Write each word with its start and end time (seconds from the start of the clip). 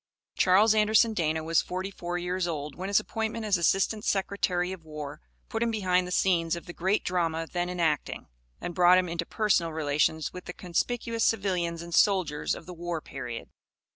Charles 0.35 0.73
Anderson 0.73 1.13
Dana 1.13 1.43
was 1.43 1.61
forty 1.61 1.91
four 1.91 2.17
years 2.17 2.47
old 2.47 2.73
when 2.73 2.87
his 2.87 2.99
appointment 2.99 3.45
as 3.45 3.55
Assistant 3.55 4.03
Secretary 4.03 4.71
of 4.71 4.83
War 4.83 5.21
put 5.47 5.61
him 5.61 5.69
behind 5.69 6.07
the 6.07 6.11
scenes 6.11 6.55
of 6.55 6.65
the 6.65 6.73
great 6.73 7.03
drama 7.03 7.45
then 7.45 7.69
enacting, 7.69 8.25
and 8.59 8.73
brought 8.73 8.97
him 8.97 9.07
into 9.07 9.27
personal 9.27 9.71
relations 9.73 10.33
with 10.33 10.45
the 10.45 10.53
conspicuous 10.53 11.23
civilians 11.23 11.83
and 11.83 11.93
soldiers 11.93 12.55
of 12.55 12.65
the 12.65 12.73
war 12.73 12.99
period. 12.99 13.49